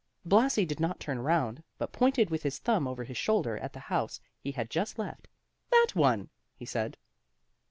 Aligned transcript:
Blasi 0.25 0.65
did 0.65 0.79
not 0.79 0.99
turn 0.99 1.19
round, 1.19 1.61
but 1.77 1.91
pointed 1.91 2.31
with 2.31 2.41
his 2.41 2.57
thumb 2.57 2.87
over 2.87 3.03
his 3.03 3.17
shoulder 3.17 3.59
at 3.59 3.71
the 3.73 3.81
house 3.81 4.19
he 4.39 4.51
had 4.53 4.67
just 4.71 4.97
left. 4.97 5.27
"That 5.69 5.89
one," 5.93 6.29
he 6.55 6.65
said. 6.65 6.97